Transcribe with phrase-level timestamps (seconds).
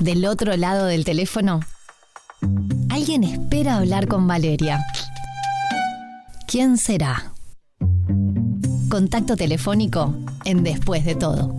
[0.00, 1.60] Del otro lado del teléfono,
[2.90, 4.84] alguien espera hablar con Valeria.
[6.46, 7.32] ¿Quién será?
[8.90, 10.14] Contacto telefónico
[10.44, 11.54] en Después de todo.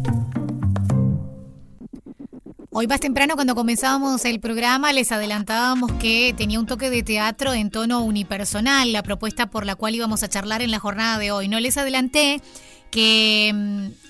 [2.78, 7.54] Hoy más temprano cuando comenzábamos el programa les adelantábamos que tenía un toque de teatro
[7.54, 11.32] en tono unipersonal, la propuesta por la cual íbamos a charlar en la jornada de
[11.32, 11.48] hoy.
[11.48, 12.42] No les adelanté
[12.92, 14.05] que mm,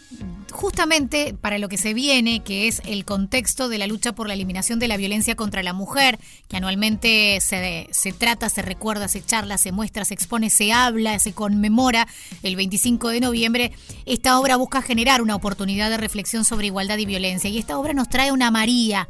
[0.56, 4.34] justamente para lo que se viene, que es el contexto de la lucha por la
[4.34, 9.24] eliminación de la violencia contra la mujer, que anualmente se, se, trata, se recuerda, se
[9.24, 12.08] charla, se muestra, se expone, se habla, se conmemora
[12.42, 13.72] el 25 de noviembre,
[14.06, 17.50] esta obra busca generar una oportunidad de reflexión sobre igualdad y violencia.
[17.50, 19.08] Y esta obra nos trae una María,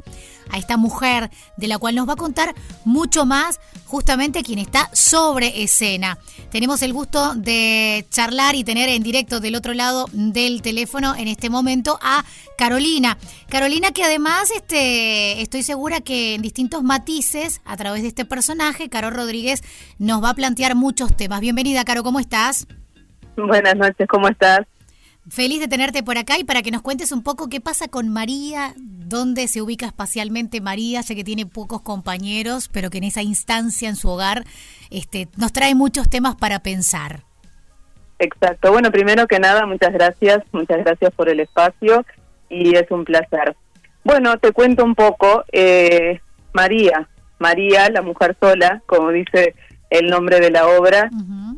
[0.50, 2.54] a esta mujer, de la cual nos va a contar
[2.84, 6.18] mucho más justamente quien está sobre escena.
[6.50, 11.28] Tenemos el gusto de charlar y tener en directo del otro lado del teléfono en
[11.50, 12.24] momento a
[12.58, 13.18] Carolina.
[13.48, 18.88] Carolina que además este, estoy segura que en distintos matices a través de este personaje,
[18.88, 19.62] Caro Rodríguez
[19.98, 21.40] nos va a plantear muchos temas.
[21.40, 22.66] Bienvenida, Caro, ¿cómo estás?
[23.36, 24.66] Buenas noches, ¿cómo estás?
[25.28, 28.08] Feliz de tenerte por acá y para que nos cuentes un poco qué pasa con
[28.08, 33.22] María, dónde se ubica espacialmente María, sé que tiene pocos compañeros, pero que en esa
[33.22, 34.44] instancia en su hogar
[34.90, 37.24] este, nos trae muchos temas para pensar.
[38.18, 38.72] Exacto.
[38.72, 42.04] Bueno, primero que nada, muchas gracias, muchas gracias por el espacio
[42.48, 43.56] y es un placer.
[44.04, 45.44] Bueno, te cuento un poco.
[45.52, 46.20] Eh,
[46.52, 47.08] María,
[47.38, 49.54] María, la mujer sola, como dice
[49.90, 51.10] el nombre de la obra,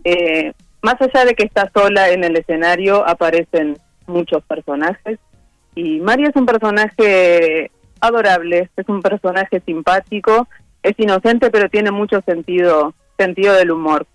[0.05, 5.19] eh, más allá de que está sola en el escenario, aparecen muchos personajes.
[5.75, 10.49] Y María es un personaje adorable, es un personaje simpático,
[10.83, 14.07] es inocente, pero tiene mucho sentido, sentido del humor.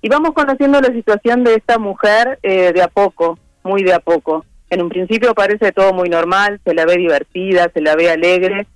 [0.00, 3.98] Y vamos conociendo la situación de esta mujer eh, de a poco, muy de a
[3.98, 4.44] poco.
[4.70, 8.66] En un principio parece todo muy normal, se la ve divertida, se la ve alegre,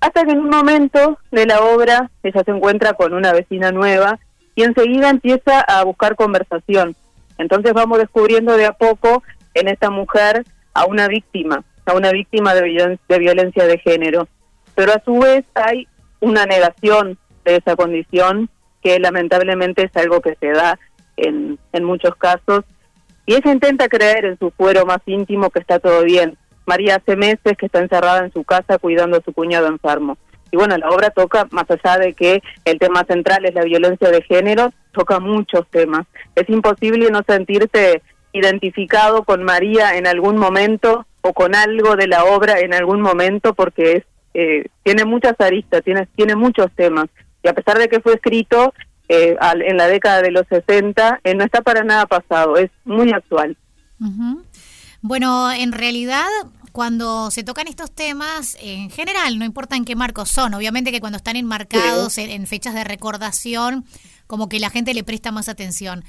[0.00, 4.18] hasta que en un momento de la obra ella se encuentra con una vecina nueva
[4.54, 6.94] y enseguida empieza a buscar conversación.
[7.38, 9.22] Entonces vamos descubriendo de a poco
[9.54, 14.28] en esta mujer a una víctima, a una víctima de, de violencia de género.
[14.74, 15.88] Pero a su vez hay
[16.20, 18.50] una negación de esa condición
[18.86, 20.78] que lamentablemente es algo que se da
[21.16, 22.62] en, en muchos casos.
[23.26, 26.38] Y ella intenta creer en su fuero más íntimo que está todo bien.
[26.66, 30.18] María hace meses que está encerrada en su casa cuidando a su cuñado enfermo.
[30.52, 34.08] Y bueno, la obra toca, más allá de que el tema central es la violencia
[34.08, 36.06] de género, toca muchos temas.
[36.36, 38.02] Es imposible no sentirte
[38.32, 43.52] identificado con María en algún momento o con algo de la obra en algún momento
[43.52, 44.04] porque es
[44.34, 47.06] eh, tiene muchas aristas, tiene, tiene muchos temas.
[47.46, 48.74] Y a pesar de que fue escrito
[49.08, 53.12] eh, en la década de los 60, eh, no está para nada pasado, es muy
[53.12, 53.56] actual.
[55.00, 56.26] Bueno, en realidad
[56.72, 61.00] cuando se tocan estos temas, en general, no importa en qué marcos son, obviamente que
[61.00, 63.84] cuando están enmarcados en, fechas de recordación,
[64.26, 66.04] como que la gente le presta más atención.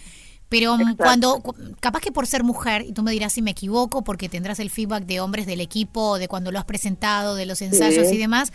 [0.49, 1.43] Pero mm, cuando,
[1.79, 4.69] capaz que por ser mujer, y tú me dirás si me equivoco, porque tendrás el
[4.69, 8.53] feedback de hombres del equipo, de cuando lo has presentado, de los ensayos y demás,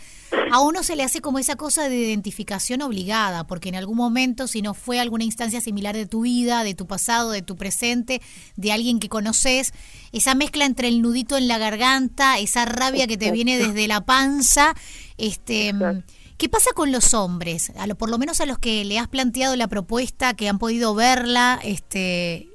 [0.51, 4.47] a uno se le hace como esa cosa de identificación obligada, porque en algún momento,
[4.47, 8.21] si no fue alguna instancia similar de tu vida, de tu pasado, de tu presente,
[8.55, 9.73] de alguien que conoces,
[10.11, 14.01] esa mezcla entre el nudito en la garganta, esa rabia que te viene desde la
[14.01, 14.73] panza,
[15.17, 15.73] este...
[15.73, 16.03] Mm,
[16.43, 17.71] ¿Qué pasa con los hombres?
[17.79, 20.59] A lo, por lo menos a los que le has planteado la propuesta, que han
[20.59, 22.49] podido verla, este,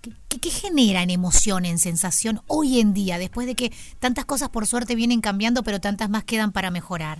[0.00, 4.48] ¿qué, qué genera en emoción, en sensación hoy en día, después de que tantas cosas
[4.48, 7.18] por suerte vienen cambiando, pero tantas más quedan para mejorar?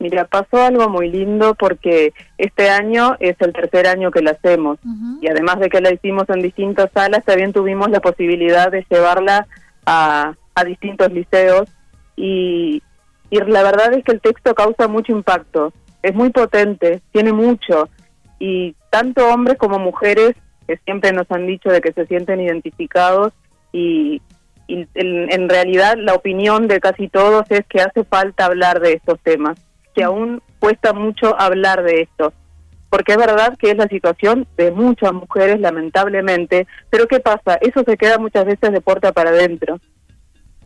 [0.00, 4.78] Mira, pasó algo muy lindo porque este año es el tercer año que la hacemos
[5.22, 9.46] y además de que la hicimos en distintas salas, también tuvimos la posibilidad de llevarla
[9.86, 11.70] a, a distintos liceos
[12.16, 12.82] y,
[13.30, 17.88] y la verdad es que el texto causa mucho impacto, es muy potente, tiene mucho.
[18.38, 20.32] Y tanto hombres como mujeres
[20.66, 23.32] que siempre nos han dicho de que se sienten identificados
[23.72, 24.20] y,
[24.68, 29.58] en, realidad la opinión de casi todos es que hace falta hablar de estos temas,
[29.94, 32.32] que aún cuesta mucho hablar de esto,
[32.88, 37.58] porque es verdad que es la situación de muchas mujeres lamentablemente, pero ¿qué pasa?
[37.60, 39.80] Eso se queda muchas veces de puerta para adentro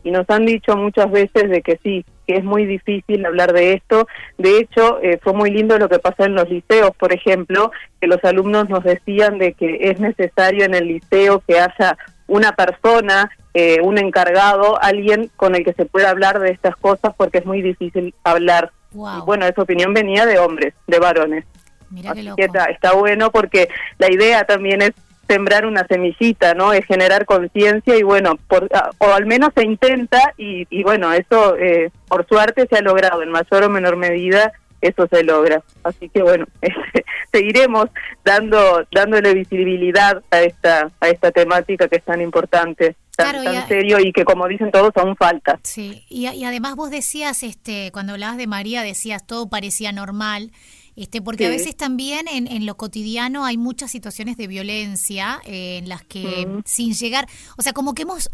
[0.05, 3.73] y nos han dicho muchas veces de que sí, que es muy difícil hablar de
[3.73, 4.07] esto.
[4.37, 8.05] De hecho, eh, fue muy lindo lo que pasó en los liceos, por ejemplo, que
[8.05, 11.97] los alumnos nos decían de que es necesario en el liceo que haya
[12.27, 17.11] una persona, eh, un encargado, alguien con el que se pueda hablar de estas cosas
[17.17, 18.71] porque es muy difícil hablar.
[18.93, 21.45] Y bueno, esa opinión venía de hombres, de varones.
[21.89, 24.91] Mira está, está bueno porque la idea también es
[25.27, 26.73] sembrar una semillita, ¿no?
[26.73, 31.11] Es generar conciencia y bueno, por, ah, o al menos se intenta y, y bueno,
[31.13, 35.63] eso eh, por suerte se ha logrado en mayor o menor medida eso se logra.
[35.83, 36.45] Así que bueno,
[37.31, 37.87] seguiremos
[38.23, 44.11] dando dándole visibilidad a esta a esta temática que es tan importante, tan, serio y
[44.11, 45.59] que como dicen todos aún falta.
[45.63, 50.51] Sí, y, y, además vos decías este cuando hablabas de María decías todo parecía normal.
[50.95, 55.77] Este, porque a veces también en, en, lo cotidiano hay muchas situaciones de violencia eh,
[55.77, 57.27] en las que sin llegar,
[57.57, 58.29] o sea, como que hemos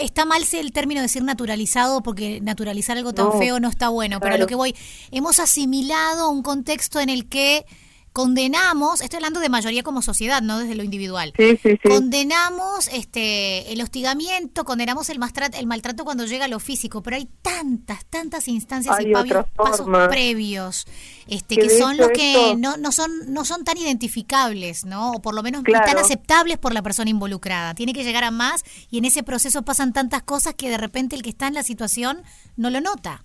[0.00, 4.20] Está mal el término de decir naturalizado porque naturalizar algo tan feo no está bueno,
[4.20, 4.74] pero lo que voy,
[5.10, 7.66] hemos asimilado un contexto en el que
[8.16, 11.34] condenamos, estoy hablando de mayoría como sociedad, no desde lo individual.
[11.82, 17.16] Condenamos este el hostigamiento, condenamos el maltrato, el maltrato cuando llega a lo físico, pero
[17.16, 19.12] hay tantas, tantas instancias y
[19.54, 20.86] pasos previos,
[21.28, 25.12] este que, son los que no, no son no son tan identificables, ¿no?
[25.12, 27.74] O por lo menos tan aceptables por la persona involucrada.
[27.74, 31.16] Tiene que llegar a más y en ese proceso pasan tantas cosas que de repente
[31.16, 32.22] el que está en la situación
[32.56, 33.24] no lo nota.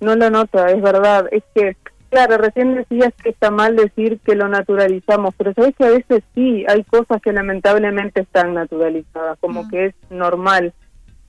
[0.00, 1.76] No lo nota, es verdad, es que
[2.10, 6.22] Claro, recién decías que está mal decir que lo naturalizamos, pero sabes que a veces
[6.34, 9.70] sí, hay cosas que lamentablemente están naturalizadas, como mm.
[9.70, 10.72] que es normal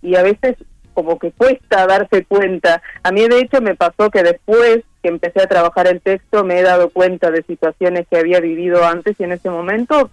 [0.02, 0.56] y a veces
[0.94, 2.82] como que cuesta darse cuenta.
[3.04, 6.60] A mí de hecho me pasó que después que empecé a trabajar el texto me
[6.60, 10.10] he dado cuenta de situaciones que había vivido antes y en ese momento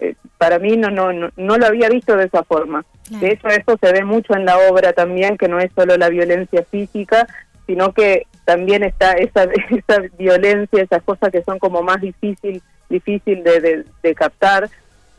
[0.00, 2.84] eh, para mí no, no, no, no, lo había visto de esa forma.
[3.08, 6.08] De hecho, eso se ve mucho en la obra también, que no es solo la
[6.08, 7.26] violencia física,
[7.66, 13.42] sino que también está esa, esa violencia, esas cosas que son como más difícil, difícil
[13.42, 14.68] de, de, captar,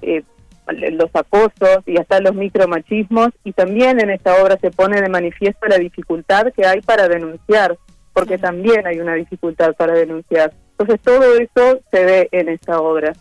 [0.01, 0.23] eh,
[0.67, 5.67] los acosos y hasta los micromachismos, y también en esta obra se pone de manifiesto
[5.67, 7.77] la dificultad que hay para denunciar,
[8.13, 10.53] porque también hay una dificultad para denunciar.
[10.77, 13.13] Entonces todo eso se ve en esta obra.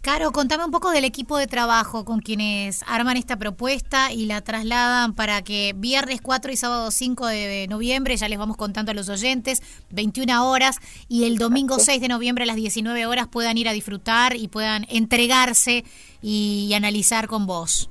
[0.00, 4.40] Caro, contame un poco del equipo de trabajo con quienes arman esta propuesta y la
[4.40, 8.94] trasladan para que viernes 4 y sábado 5 de noviembre, ya les vamos contando a
[8.94, 9.60] los oyentes,
[9.90, 10.76] 21 horas,
[11.08, 14.46] y el domingo 6 de noviembre a las 19 horas puedan ir a disfrutar y
[14.46, 15.84] puedan entregarse
[16.22, 17.90] y, analizar con vos.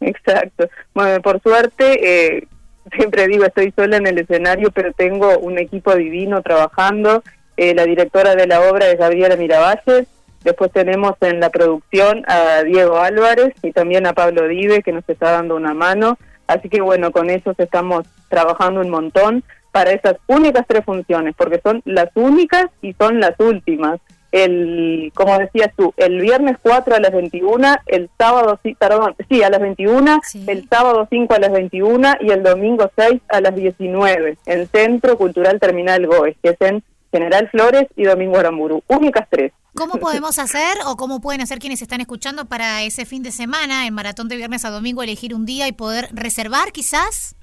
[0.00, 0.68] Exacto.
[0.92, 2.48] Bueno, por suerte, eh,
[2.96, 7.22] siempre digo, estoy sola en el escenario, pero tengo un equipo divino trabajando.
[7.56, 10.08] Eh, la directora de la obra es Gabriela Miravalles,
[10.44, 15.08] Después tenemos en la producción a Diego Álvarez y también a Pablo Dive, que nos
[15.08, 16.18] está dando una mano.
[16.46, 19.42] Así que bueno, con ellos estamos trabajando un montón
[19.72, 24.00] para esas únicas tres funciones, porque son las únicas y son las últimas.
[24.30, 29.48] El, como decías tú, el viernes 4 a las 21, el sábado, perdón, sí, a
[29.48, 34.36] las 21, el sábado 5 a las 21 y el domingo 6 a las 19,
[34.46, 36.82] en Centro Cultural Terminal Goes, que es en
[37.12, 38.82] General Flores y Domingo Aramburu.
[38.88, 39.52] Únicas tres.
[39.74, 43.86] ¿Cómo podemos hacer o cómo pueden hacer quienes están escuchando para ese fin de semana,
[43.86, 47.34] en maratón de viernes a domingo, elegir un día y poder reservar quizás?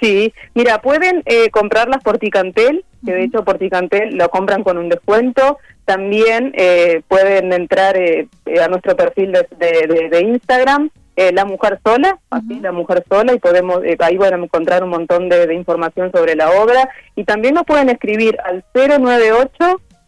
[0.00, 4.78] Sí, mira, pueden eh, comprarlas por Ticantel, que de hecho por Ticantel lo compran con
[4.78, 5.58] un descuento.
[5.84, 8.26] También eh, pueden entrar eh,
[8.62, 13.38] a nuestro perfil de, de Instagram eh, la Mujer Sola, así, La Mujer Sola, y
[13.38, 16.88] podemos eh, ahí van a encontrar un montón de, información sobre la obra.
[17.14, 18.64] Y también nos pueden escribir al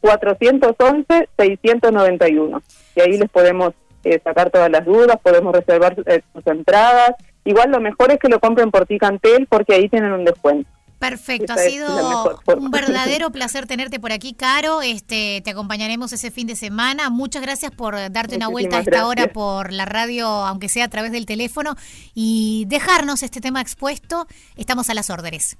[0.03, 2.63] 098-411-691.
[2.95, 3.73] Y ahí les podemos
[4.05, 6.07] eh, sacar todas las dudas, podemos reservar sus
[6.47, 7.15] entradas.
[7.45, 10.69] Igual lo mejor es que lo compren por Ticantel porque ahí tienen un descuento.
[10.99, 14.81] Perfecto, ha sido un verdadero placer tenerte por aquí, Caro.
[14.81, 17.11] Este, te acompañaremos ese fin de semana.
[17.11, 20.89] Muchas gracias por darte una vuelta a esta hora por la radio, aunque sea a
[20.89, 21.75] través del teléfono,
[22.15, 24.27] y dejarnos este tema expuesto.
[24.57, 25.59] Estamos a las órdenes.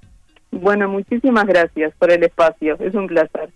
[0.49, 2.75] Bueno, muchísimas gracias por el espacio.
[2.79, 3.51] Es un placer.